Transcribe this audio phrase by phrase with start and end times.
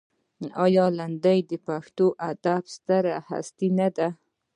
[0.65, 4.07] آیا لنډۍ د پښتو ادب ستره هستي نه ده؟